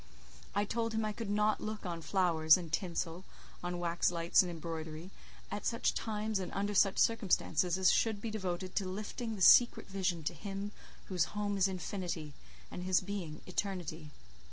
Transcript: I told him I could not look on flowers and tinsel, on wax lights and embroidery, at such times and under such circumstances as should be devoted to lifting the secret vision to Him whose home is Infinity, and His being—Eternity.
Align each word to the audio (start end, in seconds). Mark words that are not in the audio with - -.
I 0.55 0.65
told 0.65 0.93
him 0.95 1.05
I 1.05 1.11
could 1.13 1.29
not 1.29 1.61
look 1.61 1.85
on 1.85 2.01
flowers 2.01 2.57
and 2.57 2.73
tinsel, 2.73 3.23
on 3.63 3.77
wax 3.77 4.09
lights 4.09 4.41
and 4.41 4.49
embroidery, 4.49 5.11
at 5.51 5.63
such 5.63 5.93
times 5.93 6.39
and 6.39 6.51
under 6.53 6.73
such 6.73 6.97
circumstances 6.97 7.77
as 7.77 7.91
should 7.91 8.19
be 8.19 8.31
devoted 8.31 8.75
to 8.77 8.89
lifting 8.89 9.35
the 9.35 9.43
secret 9.43 9.87
vision 9.87 10.23
to 10.23 10.33
Him 10.33 10.71
whose 11.05 11.25
home 11.37 11.55
is 11.55 11.67
Infinity, 11.67 12.33
and 12.71 12.81
His 12.81 12.99
being—Eternity. 12.99 14.09